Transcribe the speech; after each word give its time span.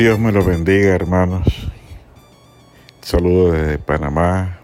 Dios 0.00 0.18
me 0.18 0.32
lo 0.32 0.42
bendiga, 0.42 0.94
hermanos. 0.94 1.70
Saludo 3.02 3.52
desde 3.52 3.76
Panamá 3.76 4.58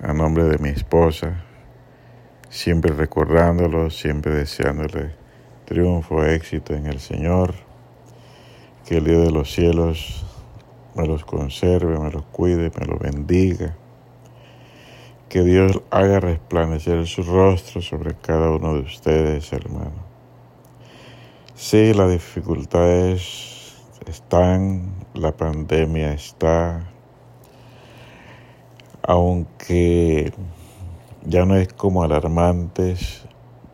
a 0.00 0.12
nombre 0.12 0.44
de 0.44 0.58
mi 0.58 0.68
esposa, 0.68 1.42
siempre 2.48 2.92
recordándolo, 2.92 3.90
siempre 3.90 4.32
deseándole 4.32 5.16
triunfo, 5.64 6.24
éxito 6.24 6.74
en 6.74 6.86
el 6.86 7.00
Señor. 7.00 7.54
Que 8.86 8.98
el 8.98 9.04
Dios 9.06 9.24
de 9.24 9.32
los 9.32 9.52
cielos 9.52 10.24
me 10.94 11.08
los 11.08 11.24
conserve, 11.24 11.98
me 11.98 12.12
los 12.12 12.22
cuide, 12.26 12.70
me 12.78 12.86
los 12.86 13.00
bendiga. 13.00 13.74
Que 15.28 15.42
Dios 15.42 15.82
haga 15.90 16.20
resplandecer 16.20 17.04
su 17.08 17.24
rostro 17.24 17.82
sobre 17.82 18.14
cada 18.14 18.52
uno 18.52 18.74
de 18.74 18.82
ustedes, 18.82 19.52
hermano. 19.52 20.04
Sí, 21.56 21.92
las 21.94 22.12
dificultades 22.12 23.58
están, 24.06 24.94
la 25.14 25.32
pandemia 25.32 26.12
está, 26.12 26.90
aunque 29.02 30.32
ya 31.24 31.44
no 31.44 31.56
es 31.56 31.72
como 31.72 32.02
alarmantes, 32.02 33.22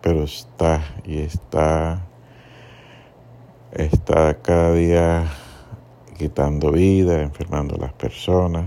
pero 0.00 0.24
está 0.24 0.82
y 1.04 1.18
está, 1.18 2.06
está 3.72 4.34
cada 4.42 4.72
día 4.72 5.24
quitando 6.18 6.72
vida, 6.72 7.22
enfermando 7.22 7.76
a 7.76 7.78
las 7.78 7.92
personas, 7.92 8.66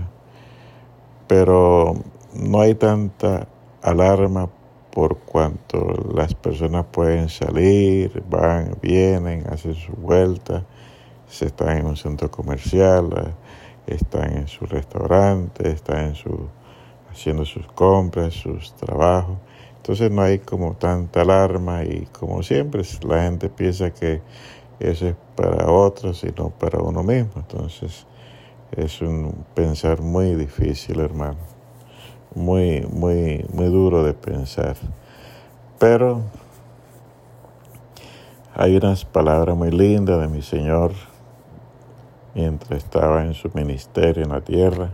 pero 1.26 1.94
no 2.34 2.60
hay 2.60 2.74
tanta 2.74 3.48
alarma 3.82 4.48
por 4.92 5.18
cuanto 5.18 5.94
las 6.14 6.34
personas 6.34 6.86
pueden 6.90 7.28
salir, 7.28 8.22
van, 8.28 8.76
vienen, 8.82 9.46
hacen 9.48 9.74
su 9.74 9.92
vuelta 9.92 10.64
se 11.30 11.46
están 11.46 11.78
en 11.78 11.86
un 11.86 11.96
centro 11.96 12.30
comercial, 12.30 13.08
eh, 13.16 13.94
están 13.94 14.36
en 14.36 14.48
su 14.48 14.66
restaurante, 14.66 15.70
están 15.70 16.08
en 16.08 16.14
su, 16.14 16.48
haciendo 17.10 17.44
sus 17.44 17.66
compras, 17.68 18.34
sus 18.34 18.74
trabajos. 18.74 19.38
Entonces 19.76 20.10
no 20.10 20.22
hay 20.22 20.40
como 20.40 20.74
tanta 20.74 21.22
alarma 21.22 21.84
y 21.84 22.06
como 22.06 22.42
siempre 22.42 22.82
la 23.06 23.22
gente 23.22 23.48
piensa 23.48 23.90
que 23.90 24.20
eso 24.80 25.08
es 25.08 25.16
para 25.36 25.70
otros 25.70 26.22
y 26.24 26.32
no 26.36 26.50
para 26.50 26.80
uno 26.80 27.02
mismo. 27.02 27.32
Entonces 27.36 28.06
es 28.72 29.00
un 29.00 29.44
pensar 29.54 30.02
muy 30.02 30.34
difícil, 30.34 31.00
hermano. 31.00 31.38
Muy, 32.34 32.82
muy, 32.92 33.46
muy 33.52 33.66
duro 33.66 34.04
de 34.04 34.14
pensar. 34.14 34.76
Pero 35.78 36.22
hay 38.54 38.76
unas 38.76 39.04
palabras 39.04 39.56
muy 39.56 39.70
lindas 39.70 40.20
de 40.20 40.28
mi 40.28 40.42
Señor 40.42 40.92
mientras 42.34 42.84
estaba 42.84 43.24
en 43.24 43.34
su 43.34 43.50
ministerio 43.54 44.22
en 44.24 44.30
la 44.30 44.40
tierra. 44.40 44.92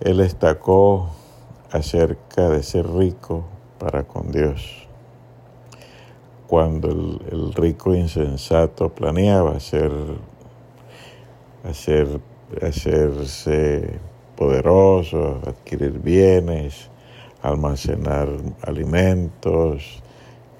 Él 0.00 0.18
destacó 0.18 1.10
acerca 1.70 2.48
de 2.48 2.62
ser 2.62 2.88
rico 2.88 3.44
para 3.78 4.04
con 4.04 4.30
Dios. 4.30 4.86
Cuando 6.46 6.88
el, 6.88 7.52
rico 7.54 7.94
insensato 7.94 8.88
planeaba 8.88 9.56
hacer, 9.56 9.92
hacerse 12.62 13.98
poderoso, 14.36 15.40
adquirir 15.46 15.98
bienes, 15.98 16.88
almacenar 17.42 18.28
alimentos, 18.62 20.02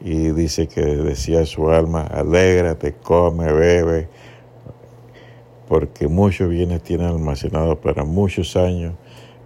y 0.00 0.30
dice 0.30 0.68
que 0.68 0.82
decía 0.82 1.44
su 1.44 1.70
alma, 1.70 2.02
alégrate, 2.02 2.94
come, 2.94 3.52
bebe, 3.52 4.08
porque 5.68 6.08
muchos 6.08 6.48
bienes 6.48 6.82
tienen 6.82 7.08
almacenados 7.08 7.78
para 7.78 8.02
muchos 8.04 8.56
años. 8.56 8.94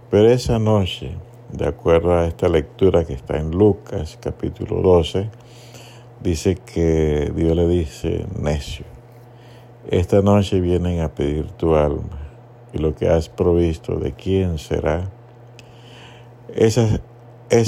Pero 0.09 0.29
esa 0.29 0.57
noche, 0.57 1.11
de 1.51 1.67
acuerdo 1.67 2.13
a 2.13 2.25
esta 2.25 2.47
lectura 2.47 3.03
que 3.03 3.13
está 3.13 3.37
en 3.37 3.51
Lucas 3.51 4.17
capítulo 4.21 4.81
12, 4.81 5.29
dice 6.21 6.55
que 6.55 7.31
Dios 7.35 7.55
le 7.55 7.67
dice, 7.67 8.25
necio, 8.39 8.85
esta 9.91 10.21
noche 10.21 10.61
vienen 10.61 11.01
a 11.01 11.13
pedir 11.13 11.51
tu 11.51 11.75
alma 11.75 12.19
y 12.71 12.77
lo 12.77 12.95
que 12.95 13.09
has 13.09 13.27
provisto, 13.27 13.97
¿de 13.97 14.13
quién 14.13 14.57
será? 14.59 15.11
Es 16.55 16.77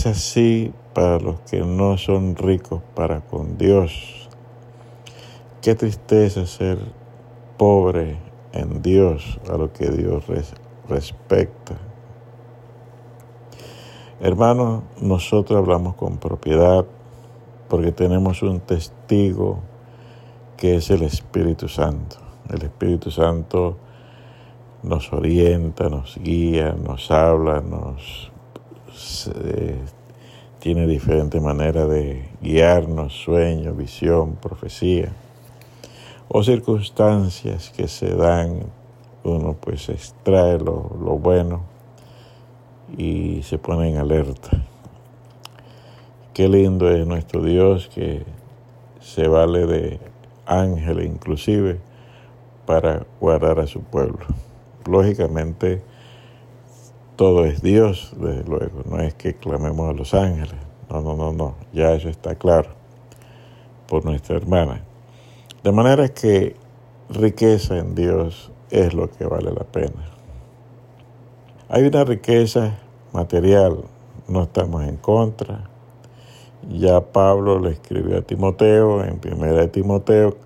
así 0.06 0.72
para 0.94 1.20
los 1.20 1.42
que 1.42 1.60
no 1.60 1.98
son 1.98 2.38
ricos 2.38 2.82
para 2.96 3.20
con 3.20 3.58
Dios. 3.58 4.30
Qué 5.62 5.76
tristeza 5.76 6.46
ser 6.46 6.78
pobre 7.58 8.16
en 8.56 8.82
Dios 8.82 9.40
a 9.50 9.58
lo 9.58 9.72
que 9.72 9.90
Dios 9.90 10.24
respecta. 10.88 11.76
Hermanos, 14.22 14.84
nosotros 15.02 15.60
hablamos 15.60 15.96
con 15.96 16.18
propiedad 16.18 16.86
porque 17.68 17.92
tenemos 17.92 18.42
un 18.42 18.62
testigo 18.62 19.60
que 20.56 20.78
es 20.78 20.90
el 20.90 21.04
Espíritu 21.04 21.68
Santo. 21.68 22.16
El 22.50 22.64
Espíritu 22.64 23.12
Santo 23.12 23.78
nos 24.84 25.12
orienta, 25.12 25.90
nos 25.90 26.18
guía, 26.18 26.74
nos 26.74 27.12
habla, 27.12 27.60
nos 27.60 28.32
tiene 30.60 30.88
diferentes 30.88 31.42
maneras 31.42 31.90
de 31.90 32.30
guiarnos, 32.42 33.14
sueños, 33.14 33.76
visión, 33.76 34.36
profecía 34.36 35.12
o 36.28 36.44
circunstancias 36.44 37.72
que 37.76 37.88
se 37.88 38.16
dan, 38.16 38.64
uno 39.24 39.54
pues 39.60 39.90
extrae 39.90 40.60
lo, 40.60 40.74
bueno 41.20 41.64
y 42.98 43.42
se 43.44 43.58
pone 43.58 43.90
en 43.90 43.98
alerta. 43.98 44.64
Qué 46.34 46.50
lindo 46.50 46.90
es 46.90 47.06
nuestro 47.08 47.42
Dios 47.42 47.90
que 47.94 48.26
se 49.00 49.28
vale 49.28 49.66
de 49.66 50.00
ángeles 50.46 51.06
inclusive 51.06 51.80
para 52.66 53.06
guardar 53.20 53.60
a 53.60 53.68
su 53.68 53.82
pueblo. 53.82 54.26
Lógicamente, 54.86 55.82
todo 57.16 57.46
es 57.46 57.62
Dios, 57.62 58.14
desde 58.18 58.44
luego, 58.44 58.82
no 58.86 59.00
es 59.00 59.14
que 59.14 59.36
clamemos 59.36 59.90
a 59.90 59.94
los 59.94 60.14
ángeles, 60.14 60.56
no, 60.90 61.02
no, 61.02 61.16
no, 61.16 61.32
no, 61.32 61.56
ya 61.72 61.94
eso 61.94 62.10
está 62.10 62.36
claro 62.36 62.70
por 63.88 64.04
nuestra 64.04 64.36
hermana. 64.36 64.82
De 65.66 65.72
manera 65.72 66.10
que 66.10 66.56
riqueza 67.10 67.80
en 67.80 67.96
Dios 67.96 68.52
es 68.70 68.94
lo 68.94 69.10
que 69.10 69.26
vale 69.26 69.52
la 69.52 69.64
pena. 69.64 70.12
Hay 71.70 71.88
una 71.88 72.04
riqueza 72.04 72.78
material, 73.14 73.80
no 74.28 74.44
estamos 74.44 74.84
en 74.84 74.98
contra. 74.98 75.68
Ya 76.70 77.02
Pablo 77.02 77.58
le 77.58 77.72
escribió 77.72 78.20
a 78.20 78.22
Timoteo 78.22 79.04
en 79.04 79.18
primera 79.18 79.62
de 79.62 79.68
Timoteo, 79.68 80.38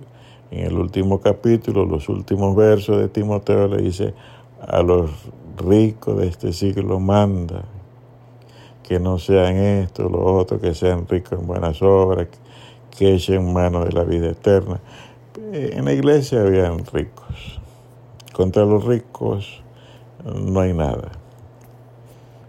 en 0.52 0.68
el 0.68 0.78
último 0.78 1.20
capítulo, 1.20 1.84
los 1.84 2.08
últimos 2.08 2.56
versos 2.56 2.98
de 2.98 3.10
Timoteo 3.10 3.68
le 3.68 3.82
dice, 3.82 4.14
a 4.66 4.82
los 4.82 5.12
ricos 5.58 6.18
de 6.18 6.28
este 6.30 6.54
siglo 6.54 6.98
manda 7.02 7.66
que 8.84 9.02
no 9.02 9.20
sean 9.20 9.58
esto, 9.58 10.08
lo 10.08 10.24
otro, 10.24 10.62
que 10.62 10.74
sean 10.74 11.06
ricos 11.10 11.38
en 11.38 11.46
buenas 11.46 11.82
obras, 11.82 12.30
que 12.98 13.16
echen 13.16 13.52
mano 13.52 13.84
de 13.84 13.92
la 13.92 14.06
vida 14.06 14.30
eterna. 14.30 14.80
Eh, 15.38 15.72
en 15.74 15.86
la 15.86 15.94
iglesia 15.94 16.42
habían 16.42 16.86
ricos. 16.86 17.60
Contra 18.34 18.66
los 18.66 18.84
ricos 18.86 19.62
no 20.24 20.60
hay 20.60 20.74
nada. 20.74 21.12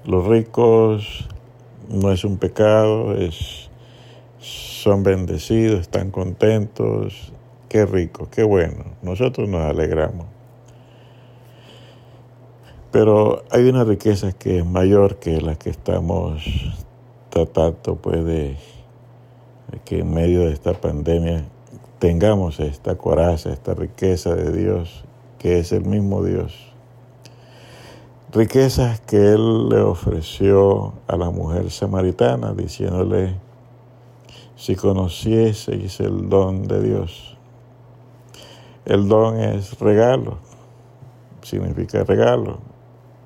Los 0.04 0.26
ricos 0.26 1.28
no 1.88 2.10
es 2.10 2.24
un 2.24 2.38
pecado, 2.38 3.14
es, 3.14 3.70
son 4.38 5.02
bendecidos, 5.02 5.80
están 5.80 6.10
contentos. 6.10 7.32
Qué 7.68 7.84
rico, 7.84 8.28
qué 8.30 8.44
bueno. 8.44 8.84
Nosotros 9.02 9.48
nos 9.48 9.62
alegramos. 9.62 10.26
Pero 12.90 13.44
hay 13.50 13.68
una 13.68 13.84
riqueza 13.84 14.32
que 14.32 14.58
es 14.58 14.66
mayor 14.66 15.16
que 15.16 15.40
la 15.40 15.54
que 15.56 15.70
estamos 15.70 16.42
tratando 17.28 17.96
pues 17.96 18.24
de 18.24 18.56
que 19.84 20.00
en 20.00 20.12
medio 20.12 20.40
de 20.40 20.52
esta 20.52 20.72
pandemia 20.72 21.44
tengamos 22.00 22.58
esta 22.60 22.96
coraza, 22.96 23.52
esta 23.52 23.74
riqueza 23.74 24.34
de 24.34 24.50
Dios, 24.52 25.04
que 25.38 25.58
es 25.58 25.70
el 25.70 25.84
mismo 25.84 26.24
Dios. 26.24 26.72
Riquezas 28.32 29.00
que 29.00 29.34
Él 29.34 29.68
le 29.68 29.80
ofreció 29.80 30.94
a 31.06 31.16
la 31.16 31.30
mujer 31.30 31.70
samaritana, 31.70 32.54
diciéndole, 32.54 33.36
si 34.56 34.76
conocieseis 34.76 36.00
el 36.00 36.30
don 36.30 36.66
de 36.66 36.82
Dios. 36.82 37.36
El 38.86 39.06
don 39.06 39.38
es 39.38 39.78
regalo, 39.78 40.38
significa 41.42 42.02
regalo. 42.04 42.60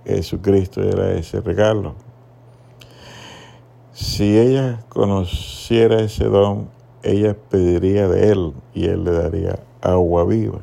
Jesucristo 0.05 0.83
era 0.83 1.13
ese 1.13 1.41
regalo. 1.41 1.95
Si 3.93 4.37
ella 4.37 4.85
conociera 4.89 6.01
ese 6.01 6.25
don, 6.25 6.69
ella 7.05 7.37
pediría 7.51 8.09
de 8.09 8.33
él 8.33 8.53
y 8.73 8.87
él 8.87 9.05
le 9.05 9.13
daría 9.13 9.59
agua 9.81 10.25
viva. 10.25 10.61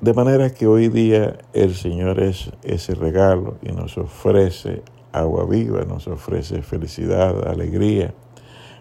De 0.00 0.12
manera 0.12 0.50
que 0.50 0.66
hoy 0.66 0.88
día 0.88 1.38
el 1.54 1.74
Señor 1.74 2.20
es 2.20 2.50
ese 2.62 2.94
regalo 2.94 3.56
y 3.62 3.72
nos 3.72 3.96
ofrece 3.96 4.82
agua 5.12 5.46
viva, 5.46 5.84
nos 5.84 6.06
ofrece 6.06 6.60
felicidad, 6.62 7.48
alegría, 7.48 8.12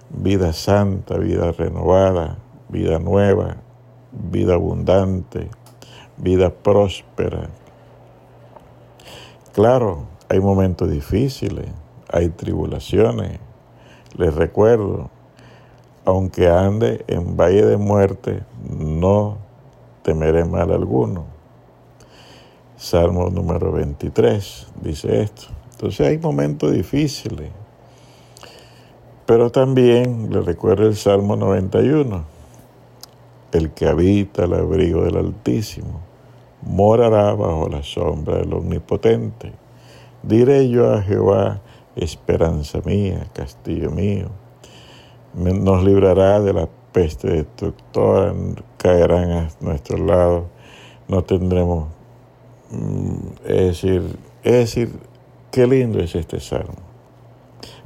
vida 0.10 0.52
santa, 0.52 1.18
vida 1.18 1.52
renovada, 1.52 2.38
vida 2.70 3.00
nueva, 3.00 3.58
vida 4.12 4.56
abundante, 4.56 5.50
vida 6.18 6.50
próspera. 6.50 7.50
Claro, 9.54 10.06
hay 10.28 10.40
momentos 10.40 10.90
difíciles, 10.90 11.68
hay 12.12 12.30
tribulaciones. 12.30 13.40
Les 14.18 14.34
recuerdo, 14.34 15.10
aunque 16.06 16.48
ande 16.48 17.04
en 17.08 17.36
valle 17.36 17.66
de 17.66 17.78
muerte, 17.78 18.44
no 18.70 19.38
temeré 20.04 20.46
mal 20.46 20.72
alguno. 20.72 21.26
Salmo 22.78 23.30
número 23.30 23.72
23 23.72 24.68
dice 24.82 25.24
esto. 25.24 25.48
Entonces 25.72 26.08
hay 26.08 26.18
momentos 26.20 26.72
difíciles. 26.72 27.50
Pero 29.26 29.52
también 29.52 30.30
le 30.32 30.42
recuerdo 30.42 30.88
el 30.88 30.96
Salmo 30.96 31.36
91. 31.36 32.24
El 33.52 33.72
que 33.72 33.88
habita 33.88 34.44
el 34.44 34.54
abrigo 34.54 35.04
del 35.04 35.18
Altísimo 35.18 36.02
morará 36.62 37.34
bajo 37.34 37.68
la 37.70 37.82
sombra 37.82 38.38
del 38.38 38.54
Omnipotente. 38.54 39.54
Diré 40.22 40.70
yo 40.70 40.94
a 40.94 41.02
Jehová, 41.02 41.62
esperanza 41.96 42.82
mía, 42.86 43.28
castillo 43.34 43.92
mío. 43.92 44.30
Nos 45.36 45.84
librará 45.84 46.40
de 46.40 46.54
la 46.54 46.70
peste 46.94 47.28
destructora, 47.28 48.34
caerán 48.78 49.32
a 49.32 49.50
nuestro 49.60 49.98
lado, 49.98 50.46
no 51.10 51.24
tendremos, 51.24 51.90
mm, 52.72 53.16
es 53.46 53.62
decir, 53.62 54.18
es 54.44 54.54
decir, 54.54 55.00
qué 55.52 55.68
lindo 55.68 56.00
es 56.00 56.16
este 56.16 56.40
salmo. 56.40 56.76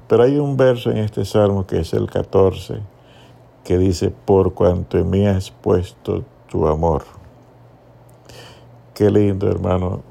Pero 0.07 0.23
hay 0.23 0.37
un 0.37 0.57
verso 0.57 0.91
en 0.91 0.97
este 0.97 1.25
salmo 1.25 1.65
que 1.65 1.79
es 1.79 1.93
el 1.93 2.07
14, 2.07 2.81
que 3.63 3.77
dice, 3.79 4.11
por 4.11 4.53
cuanto 4.53 4.99
en 4.99 5.09
mí 5.09 5.25
has 5.25 5.49
puesto 5.49 6.23
tu 6.49 6.67
amor. 6.67 7.03
Qué 8.93 9.09
lindo, 9.09 9.49
hermano, 9.49 10.03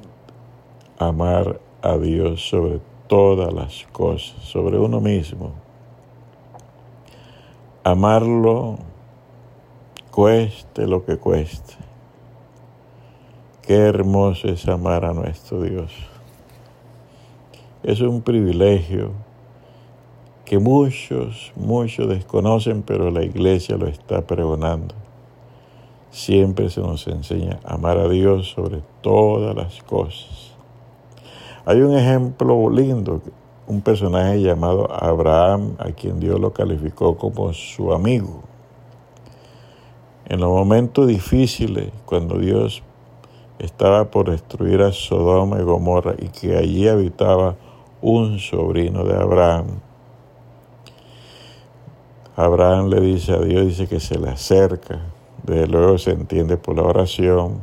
amar 0.98 1.60
a 1.82 1.96
Dios 1.98 2.48
sobre 2.48 2.80
todas 3.06 3.52
las 3.52 3.86
cosas, 3.92 4.42
sobre 4.42 4.78
uno 4.78 5.00
mismo. 5.00 5.67
Amarlo 7.88 8.76
cueste 10.10 10.86
lo 10.86 11.06
que 11.06 11.16
cueste. 11.16 11.72
Qué 13.62 13.76
hermoso 13.76 14.48
es 14.48 14.68
amar 14.68 15.06
a 15.06 15.14
nuestro 15.14 15.62
Dios. 15.62 15.90
Es 17.82 18.02
un 18.02 18.20
privilegio 18.20 19.12
que 20.44 20.58
muchos, 20.58 21.50
muchos 21.56 22.10
desconocen, 22.10 22.82
pero 22.82 23.10
la 23.10 23.24
iglesia 23.24 23.78
lo 23.78 23.86
está 23.86 24.20
pregonando. 24.20 24.94
Siempre 26.10 26.68
se 26.68 26.82
nos 26.82 27.06
enseña 27.06 27.58
a 27.64 27.76
amar 27.76 27.96
a 27.96 28.10
Dios 28.10 28.50
sobre 28.50 28.82
todas 29.00 29.56
las 29.56 29.82
cosas. 29.84 30.52
Hay 31.64 31.80
un 31.80 31.96
ejemplo 31.96 32.68
lindo, 32.68 33.22
un 33.68 33.82
personaje 33.82 34.40
llamado 34.40 34.90
Abraham, 34.90 35.76
a 35.78 35.92
quien 35.92 36.18
Dios 36.18 36.40
lo 36.40 36.52
calificó 36.52 37.16
como 37.16 37.52
su 37.52 37.92
amigo. 37.92 38.42
En 40.26 40.40
los 40.40 40.48
momentos 40.48 41.06
difíciles, 41.06 41.90
cuando 42.06 42.38
Dios 42.38 42.82
estaba 43.58 44.10
por 44.10 44.30
destruir 44.30 44.80
a 44.80 44.92
Sodoma 44.92 45.58
y 45.60 45.64
Gomorra 45.64 46.14
y 46.18 46.28
que 46.28 46.56
allí 46.56 46.88
habitaba 46.88 47.56
un 48.00 48.38
sobrino 48.38 49.04
de 49.04 49.14
Abraham, 49.14 49.66
Abraham 52.36 52.88
le 52.88 53.00
dice 53.00 53.32
a 53.32 53.40
Dios, 53.40 53.66
dice 53.66 53.86
que 53.86 54.00
se 54.00 54.18
le 54.18 54.30
acerca, 54.30 55.00
desde 55.42 55.66
luego 55.66 55.98
se 55.98 56.12
entiende 56.12 56.56
por 56.56 56.76
la 56.76 56.84
oración, 56.84 57.60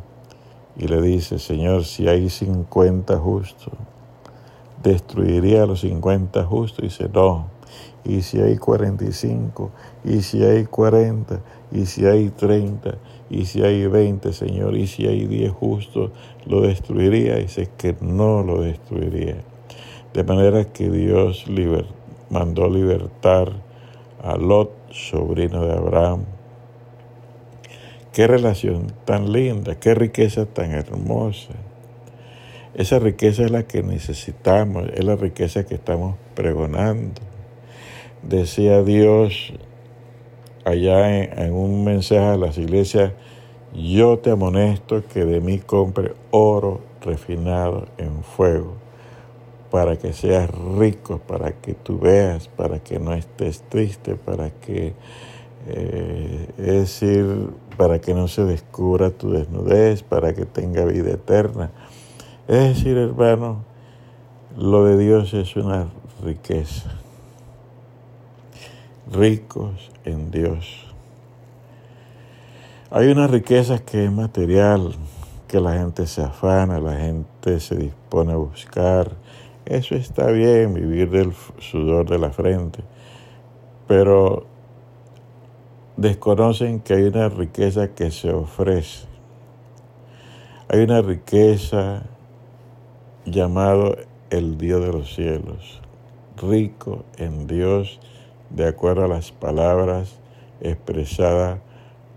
y 0.77 0.87
le 0.87 1.01
dice, 1.01 1.39
Señor, 1.39 1.85
si 1.85 2.07
hay 2.07 2.29
50 2.29 3.17
justos, 3.17 3.73
destruiría 4.89 5.63
a 5.63 5.65
los 5.65 5.81
50 5.81 6.43
justos. 6.45 6.79
Y 6.79 6.87
dice, 6.87 7.09
no. 7.13 7.47
Y 8.03 8.21
si 8.21 8.39
hay 8.39 8.57
45, 8.57 9.71
y 10.03 10.21
si 10.21 10.43
hay 10.43 10.65
40, 10.65 11.41
y 11.71 11.85
si 11.85 12.05
hay 12.05 12.29
30, 12.29 12.97
y 13.29 13.45
si 13.45 13.63
hay 13.63 13.87
20, 13.87 14.31
Señor, 14.31 14.77
y 14.77 14.85
si 14.85 15.07
hay 15.07 15.25
10 15.25 15.51
justos, 15.51 16.11
lo 16.45 16.61
destruiría. 16.61 17.39
Y 17.39 17.43
dice 17.43 17.69
que 17.77 17.95
no 18.01 18.43
lo 18.43 18.61
destruiría. 18.61 19.37
De 20.13 20.23
manera 20.23 20.65
que 20.65 20.89
Dios 20.89 21.45
mandó 22.29 22.69
libertar 22.69 23.51
a 24.23 24.37
Lot, 24.37 24.71
sobrino 24.91 25.65
de 25.65 25.73
Abraham. 25.73 26.25
Qué 28.13 28.27
relación 28.27 28.93
tan 29.03 29.31
linda, 29.31 29.75
qué 29.75 29.93
riqueza 29.93 30.45
tan 30.45 30.71
hermosa. 30.71 31.53
Esa 32.75 32.99
riqueza 32.99 33.43
es 33.43 33.51
la 33.51 33.63
que 33.63 33.83
necesitamos, 33.83 34.89
es 34.93 35.05
la 35.05 35.15
riqueza 35.15 35.65
que 35.65 35.75
estamos 35.75 36.17
pregonando. 36.35 37.21
Decía 38.21 38.83
Dios 38.83 39.53
allá 40.65 41.23
en, 41.23 41.53
un 41.53 41.85
mensaje 41.85 42.25
a 42.25 42.35
las 42.35 42.57
iglesias, 42.57 43.13
yo 43.73 44.19
te 44.19 44.31
amonesto 44.31 45.05
que 45.07 45.23
de 45.23 45.39
mí 45.39 45.59
compre 45.59 46.15
oro 46.31 46.81
refinado 47.01 47.87
en 47.97 48.23
fuego, 48.23 48.73
para 49.71 49.97
que 49.97 50.11
seas 50.11 50.49
rico, 50.77 51.21
para 51.25 51.53
que 51.53 51.75
tú 51.75 51.97
veas, 51.97 52.49
para 52.49 52.79
que 52.79 52.99
no 52.99 53.13
estés 53.13 53.63
triste, 53.69 54.15
para 54.15 54.49
que, 54.49 54.91
eh, 55.67 56.47
es 56.57 56.65
decir, 56.65 57.51
para 57.77 58.01
que 58.01 58.13
no 58.13 58.27
se 58.27 58.43
descubra 58.43 59.11
tu 59.11 59.31
desnudez, 59.31 60.03
para 60.03 60.33
que 60.33 60.45
tenga 60.45 60.83
vida 60.83 61.11
eterna 61.11 61.71
es 62.47 62.75
decir, 62.75 62.97
hermano, 62.97 63.63
lo 64.55 64.85
de 64.85 64.97
Dios 64.97 65.33
es 65.33 65.55
una 65.55 65.87
riqueza. 66.23 66.91
Ricos 69.11 69.91
en 70.03 70.31
Dios. 70.31 70.85
Hay 72.91 73.07
una 73.07 73.27
riqueza 73.27 73.79
que 73.79 74.05
es 74.05 74.11
material, 74.11 74.95
que 75.47 75.59
la 75.59 75.73
gente 75.73 76.05
se 76.07 76.21
afana, 76.21 76.79
la 76.79 76.95
gente 76.95 77.59
se 77.59 77.75
dispone 77.75 78.33
a 78.33 78.37
buscar. 78.37 79.11
Eso 79.65 79.95
está 79.95 80.27
bien, 80.27 80.75
vivir 80.75 81.09
del 81.09 81.33
sudor 81.59 82.07
de 82.07 82.19
la 82.19 82.29
frente. 82.29 82.83
Pero 83.87 84.45
desconocen 85.97 86.79
que 86.79 86.93
hay 86.93 87.03
una 87.03 87.29
riqueza 87.29 87.89
que 87.89 88.11
se 88.11 88.31
ofrece. 88.31 89.07
Hay 90.69 90.81
una 90.81 91.01
riqueza 91.01 92.03
llamado 93.25 93.97
el 94.29 94.57
Dios 94.57 94.85
de 94.85 94.93
los 94.93 95.13
cielos, 95.13 95.81
rico 96.37 97.03
en 97.17 97.47
Dios 97.47 97.99
de 98.49 98.67
acuerdo 98.67 99.05
a 99.05 99.07
las 99.07 99.31
palabras 99.31 100.19
expresadas 100.61 101.59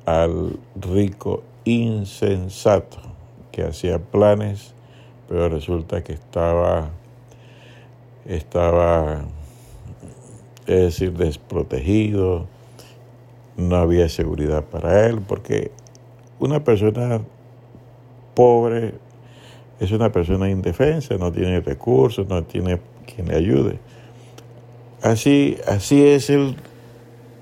al 0.04 0.58
rico 0.76 1.42
insensato 1.64 2.98
que 3.52 3.64
hacía 3.64 3.98
planes, 3.98 4.74
pero 5.28 5.48
resulta 5.48 6.02
que 6.02 6.12
estaba, 6.12 6.90
estaba, 8.24 9.22
es 10.66 10.80
decir, 10.80 11.12
desprotegido, 11.12 12.46
no 13.56 13.76
había 13.76 14.08
seguridad 14.08 14.64
para 14.64 15.06
él, 15.06 15.20
porque 15.20 15.72
una 16.38 16.62
persona 16.62 17.20
pobre 18.34 18.94
es 19.80 19.92
una 19.92 20.10
persona 20.10 20.50
indefensa, 20.50 21.16
no 21.18 21.32
tiene 21.32 21.60
recursos, 21.60 22.26
no 22.28 22.42
tiene 22.44 22.80
quien 23.06 23.28
le 23.28 23.36
ayude. 23.36 23.78
Así, 25.02 25.56
así 25.66 26.04
es 26.04 26.30
el 26.30 26.56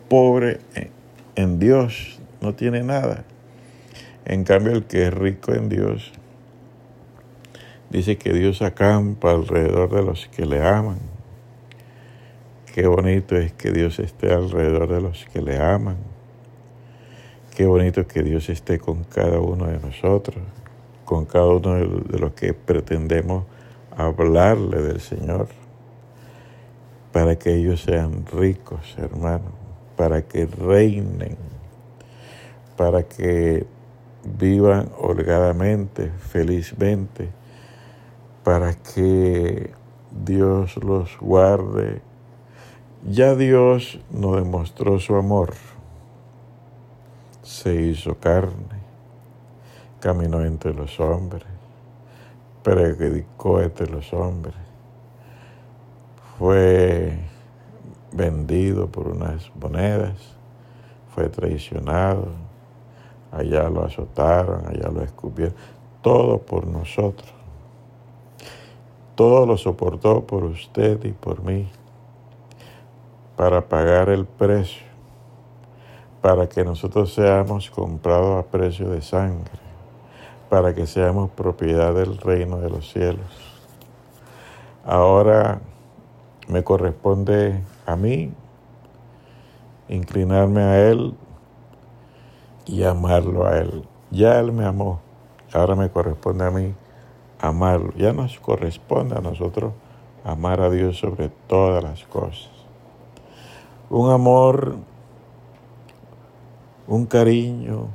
pobre 0.09 0.61
en 1.35 1.59
Dios, 1.59 2.19
no 2.43 2.55
tiene 2.55 2.83
nada. 2.83 3.25
En 4.27 4.45
cambio, 4.45 4.73
el 4.73 4.85
que 4.85 5.07
es 5.07 5.15
rico 5.15 5.55
en 5.55 5.69
Dios, 5.69 6.13
dice 7.89 8.19
que 8.19 8.33
Dios 8.33 8.61
acampa 8.61 9.31
alrededor 9.31 9.95
de 9.95 10.03
los 10.03 10.27
que 10.27 10.45
le 10.45 10.63
aman. 10.63 10.99
Qué 12.75 12.87
bonito 12.87 13.37
es 13.37 13.53
que 13.53 13.71
Dios 13.71 13.99
esté 13.99 14.33
alrededor 14.33 14.93
de 14.93 15.01
los 15.01 15.25
que 15.33 15.41
le 15.41 15.59
aman. 15.59 15.97
Qué 17.57 17.65
bonito 17.65 18.07
que 18.07 18.23
Dios 18.23 18.51
esté 18.51 18.79
con 18.79 19.05
cada 19.05 19.41
uno 19.41 19.65
de 19.65 19.79
nosotros 19.79 20.45
con 21.07 21.25
cada 21.25 21.47
uno 21.47 21.75
de 21.75 22.19
los 22.19 22.33
que 22.33 22.53
pretendemos 22.53 23.45
hablarle 23.97 24.83
del 24.83 25.01
Señor, 25.01 25.49
para 27.13 27.39
que 27.39 27.55
ellos 27.55 27.81
sean 27.81 28.27
ricos, 28.27 28.95
hermanos, 28.99 29.53
para 29.97 30.21
que 30.23 30.45
reinen, 30.45 31.39
para 32.77 33.05
que 33.05 33.67
vivan 34.39 34.91
holgadamente, 34.99 36.11
felizmente, 36.11 37.31
para 38.45 38.75
que 38.75 39.71
Dios 40.25 40.77
los 40.77 41.17
guarde. 41.19 42.03
Ya 43.09 43.35
Dios 43.35 44.01
nos 44.11 44.37
demostró 44.37 44.99
su 44.99 45.15
amor. 45.15 45.55
Se 47.43 47.75
hizo 47.81 48.17
carne, 48.17 48.76
caminó 50.07 50.41
entre 50.45 50.73
los 50.73 51.01
hombres, 51.01 51.43
predicó 52.63 53.61
entre 53.61 53.89
los 53.91 54.13
hombres, 54.13 54.55
fue 56.39 57.19
vendido 58.13 58.87
por 58.87 59.09
unas 59.09 59.51
monedas, 59.57 60.15
fue 61.13 61.29
traicionado, 61.29 62.29
allá 63.33 63.69
lo 63.69 63.85
azotaron, 63.85 64.69
allá 64.69 64.91
lo 64.91 65.03
escupieron, 65.03 65.57
todo 66.03 66.39
por 66.39 66.69
nosotros. 66.69 67.35
Todo 69.17 69.45
lo 69.45 69.57
soportó 69.57 70.25
por 70.25 70.45
usted 70.45 71.05
y 71.05 71.11
por 71.11 71.43
mí, 71.43 71.69
para 73.37 73.61
pagar 73.67 74.09
el 74.11 74.25
precio, 74.25 74.87
para 76.23 76.49
que 76.49 76.63
nosotros 76.63 77.13
seamos 77.13 77.69
comprados 77.71 78.45
a 78.45 78.49
precio 78.49 78.89
de 78.89 79.03
sangre, 79.03 79.66
para 80.49 80.75
que 80.75 80.87
seamos 80.87 81.31
propiedad 81.31 81.95
del 81.95 82.19
reino 82.19 82.59
de 82.59 82.71
los 82.71 82.93
cielos. 82.93 83.27
Ahora 84.85 85.61
me 86.49 86.63
corresponde 86.63 87.63
a 87.87 87.97
mí 87.97 88.33
inclinarme 89.89 90.63
a 90.63 90.89
Él 90.89 91.15
y 92.67 92.85
amarlo 92.85 93.47
a 93.47 93.59
Él. 93.59 93.85
Ya 94.11 94.39
Él 94.39 94.53
me 94.53 94.65
amó, 94.65 95.01
ahora 95.53 95.75
me 95.75 95.91
corresponde 95.91 96.45
a 96.45 96.51
mí 96.51 96.75
amarlo. 97.41 97.93
Ya 97.97 98.13
nos 98.13 98.39
corresponde 98.39 99.17
a 99.17 99.21
nosotros 99.21 99.73
amar 100.25 100.61
a 100.61 100.71
Dios 100.71 100.99
sobre 100.99 101.29
todas 101.49 101.83
las 101.83 102.05
cosas. 102.05 102.51
Un 103.91 104.11
amor, 104.11 104.77
un 106.89 107.07
cariño 107.07 107.89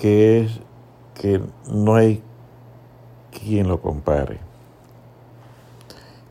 que 0.00 0.40
es 0.40 0.60
que 1.14 1.40
no 1.70 1.94
hay 1.94 2.22
quien 3.30 3.68
lo 3.68 3.80
compare. 3.80 4.38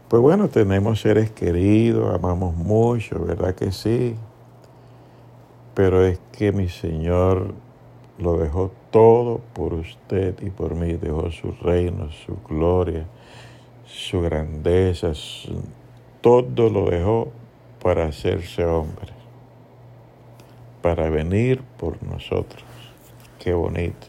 Pues 0.08 0.22
bueno, 0.22 0.50
tenemos 0.50 1.02
seres 1.02 1.30
queridos, 1.30 2.14
amamos 2.14 2.56
mucho, 2.56 3.24
¿verdad 3.24 3.54
que 3.54 3.72
sí? 3.72 4.16
Pero 5.76 6.04
es 6.04 6.20
que 6.32 6.52
mi 6.52 6.68
Señor 6.68 7.54
lo 8.18 8.38
dejó 8.38 8.72
todo 8.90 9.40
por 9.54 9.74
usted 9.74 10.36
y 10.42 10.50
por 10.50 10.74
mí, 10.74 10.94
dejó 10.94 11.30
su 11.32 11.52
reino, 11.52 12.10
su 12.12 12.38
gloria, 12.48 13.06
su 13.86 14.22
grandeza, 14.22 15.12
todo 16.22 16.70
lo 16.72 16.90
dejó 16.90 17.32
para 17.84 18.08
hacerse 18.08 18.66
hombre, 18.66 19.14
para 20.82 21.12
venir 21.12 21.62
por 21.78 22.02
nosotros. 22.02 22.69
Qué 23.40 23.54
bonito. 23.54 24.08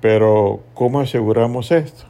Pero, 0.00 0.60
¿cómo 0.74 1.00
aseguramos 1.00 1.72
esto? 1.72 2.04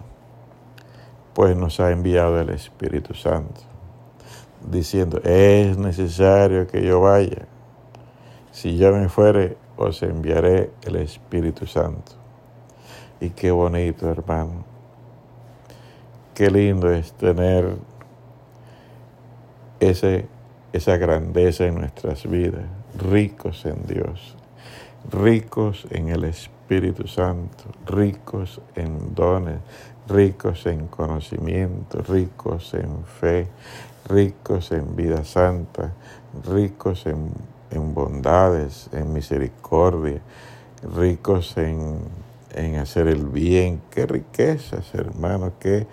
Pues 1.32 1.56
nos 1.56 1.80
ha 1.80 1.90
enviado 1.90 2.38
el 2.38 2.50
Espíritu 2.50 3.14
Santo, 3.14 3.62
diciendo, 4.70 5.20
es 5.24 5.78
necesario 5.78 6.66
que 6.66 6.84
yo 6.84 7.00
vaya. 7.00 7.46
Si 8.52 8.76
yo 8.76 8.92
me 8.92 9.08
fuere, 9.08 9.56
os 9.78 10.02
enviaré 10.02 10.70
el 10.82 10.96
Espíritu 10.96 11.66
Santo. 11.66 12.12
Y 13.20 13.30
qué 13.30 13.50
bonito, 13.50 14.10
hermano. 14.10 14.64
Qué 16.34 16.50
lindo 16.50 16.92
es 16.92 17.12
tener 17.12 17.76
ese, 19.80 20.28
esa 20.72 20.96
grandeza 20.96 21.66
en 21.66 21.76
nuestras 21.76 22.28
vidas, 22.28 22.64
ricos 22.96 23.64
en 23.64 23.86
Dios, 23.86 24.37
ricos 25.10 25.86
en 25.90 26.08
el 26.08 26.24
Espíritu 26.24 27.06
Santo, 27.06 27.64
ricos 27.86 28.60
en 28.74 29.14
dones, 29.14 29.58
ricos 30.08 30.66
en 30.66 30.86
conocimiento, 30.88 32.02
ricos 32.02 32.74
en 32.74 33.04
fe, 33.04 33.48
ricos 34.08 34.72
en 34.72 34.96
vida 34.96 35.24
santa, 35.24 35.92
ricos 36.44 37.06
en 37.06 37.32
en 37.70 37.94
bondades, 37.94 38.88
en 38.92 39.12
misericordia, 39.12 40.20
ricos 40.96 41.56
en, 41.56 41.98
hacer 42.80 43.08
el 43.08 43.26
bien. 43.26 43.80
Qué 43.90 44.06
riquezas, 44.06 44.94
hermano, 44.94 45.52
qué, 45.60 45.86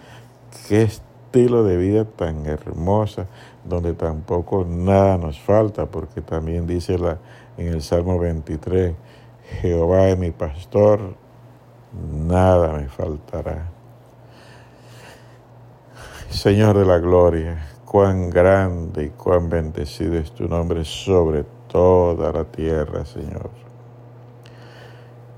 qué 0.68 0.84
estilo 0.84 1.64
de 1.64 1.78
vida 1.78 2.06
tan 2.06 2.46
hermosa, 2.46 3.28
donde 3.64 3.94
tampoco 3.94 4.66
nada 4.68 5.18
nos 5.18 5.40
falta, 5.40 5.86
porque 5.88 6.22
también 6.22 6.66
dice 6.66 6.98
la, 6.98 7.18
en 7.58 7.68
el 7.68 7.82
Salmo 7.82 8.20
23, 8.20 8.96
Jehová 9.62 10.10
es 10.10 10.18
mi 10.18 10.32
pastor, 10.32 11.16
nada 12.12 12.74
me 12.74 12.88
faltará. 12.88 13.70
Señor 16.30 16.78
de 16.78 16.86
la 16.86 16.98
gloria, 17.00 17.66
cuán 17.86 18.30
grande 18.30 19.06
y 19.06 19.10
cuán 19.10 19.50
bendecido 19.50 20.16
es 20.16 20.32
tu 20.32 20.48
nombre 20.48 20.84
sobre 20.84 21.46
toda 21.70 22.32
la 22.34 22.44
tierra, 22.44 23.06
Señor. 23.06 23.50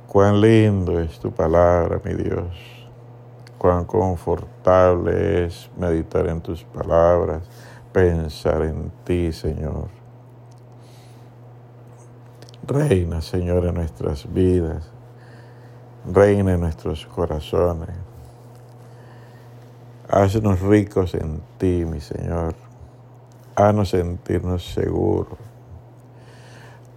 Cuán 0.07 0.41
lindo 0.41 0.99
es 0.99 1.19
tu 1.19 1.31
palabra, 1.31 2.01
mi 2.03 2.13
Dios. 2.13 2.57
Cuán 3.57 3.85
confortable 3.85 5.45
es 5.45 5.69
meditar 5.77 6.27
en 6.27 6.41
tus 6.41 6.63
palabras, 6.63 7.43
pensar 7.91 8.63
en 8.63 8.91
ti, 9.03 9.31
Señor. 9.33 9.96
Reina, 12.67 13.21
Señor, 13.21 13.65
en 13.65 13.75
nuestras 13.75 14.31
vidas. 14.33 14.89
Reina 16.05 16.53
en 16.53 16.61
nuestros 16.61 17.05
corazones. 17.05 17.95
Haznos 20.09 20.59
ricos 20.61 21.13
en 21.15 21.41
ti, 21.57 21.85
mi 21.85 22.01
Señor. 22.01 22.55
Haznos 23.55 23.89
sentirnos 23.89 24.65
seguros 24.65 25.37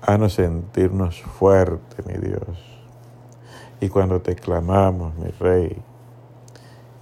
Haznos 0.03 0.33
sentirnos 0.33 1.21
fuertes, 1.21 2.07
mi 2.07 2.15
Dios. 2.15 2.59
Y 3.81 3.91
cuando 3.91 4.23
te 4.23 4.35
clamamos, 4.35 5.15
mi 5.17 5.31
Rey, 5.39 5.77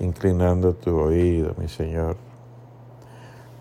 inclinando 0.00 0.74
tu 0.74 0.98
oído, 0.98 1.54
mi 1.58 1.68
Señor, 1.68 2.16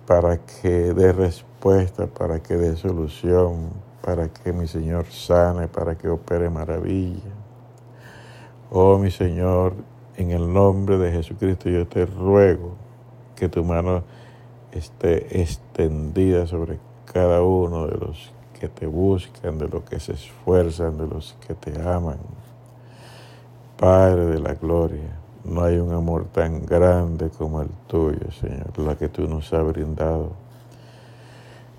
para 0.08 0.38
que 0.40 0.94
dé 0.94 1.14
respuesta, 1.14 2.08
para 2.08 2.42
que 2.42 2.56
dé 2.56 2.76
solución, 2.76 3.70
para 4.08 4.30
que 4.30 4.54
mi 4.54 4.68
Señor 4.68 5.06
sane, 5.08 5.68
para 5.68 5.98
que 5.98 6.08
opere 6.08 6.50
maravilla. 6.50 7.34
Oh, 8.72 8.98
mi 8.98 9.12
Señor, 9.12 9.74
en 10.16 10.32
el 10.32 10.54
nombre 10.54 10.98
de 10.98 11.12
Jesucristo 11.12 11.68
yo 11.68 11.86
te 11.86 12.06
ruego 12.06 12.76
que 13.36 13.50
tu 13.50 13.66
mano 13.66 14.04
esté 14.72 15.42
extendida 15.42 16.48
sobre 16.48 16.80
cada 17.04 17.42
uno 17.42 17.86
de 17.86 17.98
los 17.98 18.32
que 18.58 18.70
te 18.70 18.88
buscan, 18.88 19.58
de 19.58 19.68
los 19.68 19.84
que 19.84 20.00
se 20.00 20.14
esfuerzan, 20.14 20.98
de 20.98 21.08
los 21.08 21.36
que 21.46 21.54
te 21.54 21.78
aman. 21.78 22.20
Padre 23.76 24.28
de 24.28 24.40
la 24.40 24.54
gloria, 24.54 25.20
no 25.44 25.64
hay 25.64 25.80
un 25.80 25.92
amor 25.92 26.28
tan 26.32 26.66
grande 26.66 27.30
como 27.30 27.62
el 27.62 27.70
tuyo, 27.88 28.32
Señor, 28.40 28.80
la 28.80 28.96
que 28.96 29.10
tú 29.10 29.28
nos 29.28 29.52
has 29.52 29.66
brindado. 29.66 30.47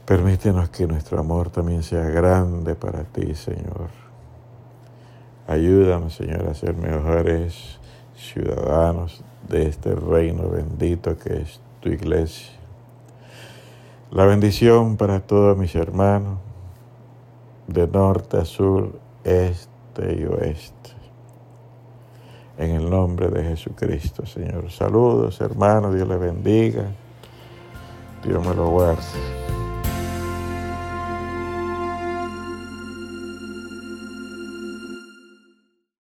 Permítenos 0.09 0.71
que 0.71 0.87
nuestro 0.87 1.21
amor 1.21 1.51
también 1.51 1.83
sea 1.83 2.05
grande 2.05 2.75
para 2.75 3.05
ti, 3.05 3.35
Señor. 3.35 3.91
Ayúdanos, 5.47 6.15
Señor, 6.15 6.49
a 6.49 6.55
ser 6.55 6.75
mejores 6.75 7.79
ciudadanos 8.17 9.23
de 9.51 9.69
este 9.69 9.95
reino 9.95 10.49
bendito 10.49 11.19
que 11.19 11.43
es 11.43 11.61
tu 11.81 11.91
iglesia. 11.91 12.55
La 14.11 14.25
bendición 14.25 14.97
para 14.97 15.21
todos 15.21 15.59
mis 15.59 15.75
hermanos, 15.75 16.39
de 17.67 17.87
norte 17.87 18.39
a 18.39 18.47
sur, 18.47 18.99
este 19.25 20.21
y 20.21 20.25
oeste. 20.25 20.91
En 22.57 22.71
el 22.71 22.89
nombre 22.89 23.29
de 23.29 23.45
Jesucristo, 23.45 24.25
Señor. 24.25 24.71
Saludos, 24.71 25.39
hermanos. 25.43 25.95
Dios 25.95 26.09
les 26.09 26.19
bendiga. 26.19 26.85
Dios 28.25 28.47
me 28.47 28.55
lo 28.55 28.71
guarde. 28.71 29.48